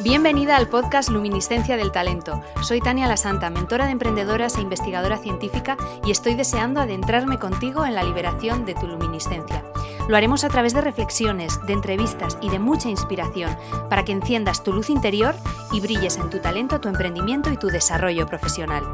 [0.00, 2.42] Bienvenida al podcast Luminiscencia del Talento.
[2.62, 7.86] Soy Tania La Santa, mentora de emprendedoras e investigadora científica y estoy deseando adentrarme contigo
[7.86, 9.64] en la liberación de tu luminiscencia.
[10.08, 13.56] Lo haremos a través de reflexiones, de entrevistas y de mucha inspiración
[13.88, 15.36] para que enciendas tu luz interior
[15.72, 18.84] y brilles en tu talento, tu emprendimiento y tu desarrollo profesional.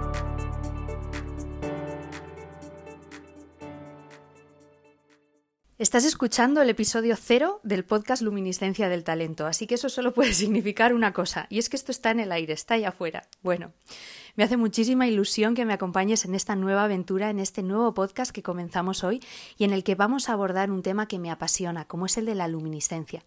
[5.81, 10.35] Estás escuchando el episodio cero del podcast Luminiscencia del Talento, así que eso solo puede
[10.35, 13.27] significar una cosa, y es que esto está en el aire, está allá afuera.
[13.41, 13.73] Bueno,
[14.37, 18.31] me hace muchísima ilusión que me acompañes en esta nueva aventura, en este nuevo podcast
[18.31, 19.23] que comenzamos hoy
[19.57, 22.27] y en el que vamos a abordar un tema que me apasiona, como es el
[22.27, 23.25] de la luminiscencia.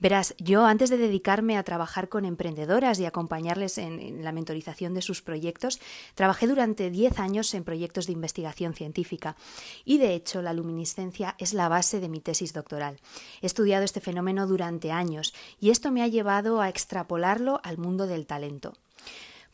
[0.00, 5.02] Verás, yo antes de dedicarme a trabajar con emprendedoras y acompañarles en, la mentorización de
[5.02, 5.78] sus proyectos,
[6.14, 9.36] trabajé durante 10 años en proyectos de investigación científica
[9.84, 12.98] y de hecho la luminiscencia es la base de mi tesis doctoral.
[13.42, 18.06] He estudiado este fenómeno durante años y esto me ha llevado a extrapolarlo al mundo
[18.06, 18.72] del talento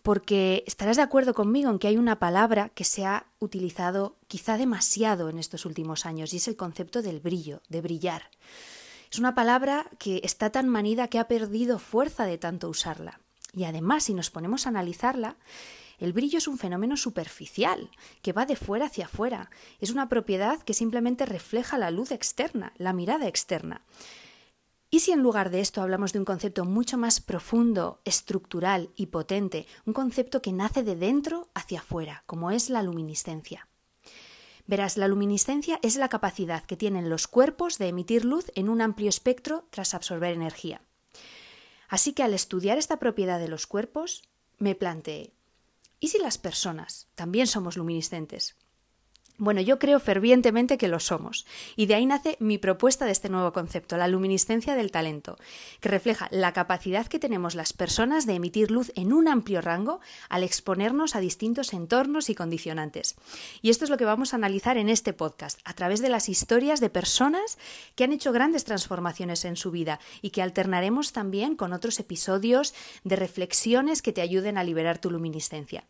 [0.03, 4.57] porque estarás de acuerdo conmigo en que hay una palabra que se ha utilizado quizá
[4.57, 8.31] demasiado en estos últimos años y es el concepto del brillo, de brillar.
[9.11, 13.21] Es una palabra que está tan manida que ha perdido fuerza de tanto usarla.
[13.53, 15.37] Y además, si nos ponemos a analizarla,
[15.99, 17.91] el brillo es un fenómeno superficial,
[18.21, 19.51] que va de fuera hacia afuera.
[19.81, 23.83] Es una propiedad que simplemente refleja la luz externa, la mirada externa.
[24.91, 29.07] ¿Y si en lugar de esto hablamos de un concepto mucho más profundo, estructural y
[29.07, 33.69] potente, un concepto que nace de dentro hacia afuera, como es la luminiscencia?
[34.67, 38.81] Verás, la luminiscencia es la capacidad que tienen los cuerpos de emitir luz en un
[38.81, 40.81] amplio espectro tras absorber energía.
[41.89, 44.23] Así que al estudiar esta propiedad de los cuerpos,
[44.59, 45.33] me planteé,
[46.01, 48.57] ¿y si las personas también somos luminiscentes?
[49.39, 51.45] Bueno, yo creo fervientemente que lo somos,
[51.77, 55.37] y de ahí nace mi propuesta de este nuevo concepto, la luminiscencia del talento,
[55.81, 60.01] que refleja la capacidad que tenemos las personas de emitir luz en un amplio rango
[60.31, 63.17] al exponernos a distintos entornos y condicionantes.
[63.61, 66.31] Y esto es lo que vamos a analizar en este podcast, a través de las
[66.31, 67.59] historias de personas
[67.95, 72.75] que han hecho grandes transformaciones en su vida y que alternaremos también con otros episodios
[73.05, 75.85] de reflexiones que te ayuden a liberar tu luminiscencia.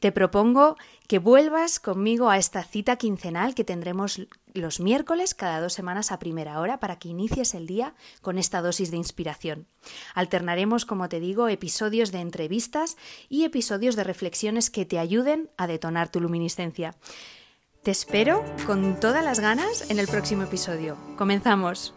[0.00, 4.22] Te propongo que vuelvas conmigo a esta cita quincenal que tendremos
[4.54, 8.62] los miércoles cada dos semanas a primera hora para que inicies el día con esta
[8.62, 9.66] dosis de inspiración.
[10.14, 12.96] Alternaremos, como te digo, episodios de entrevistas
[13.28, 16.96] y episodios de reflexiones que te ayuden a detonar tu luminiscencia.
[17.82, 20.96] Te espero con todas las ganas en el próximo episodio.
[21.16, 21.94] Comenzamos.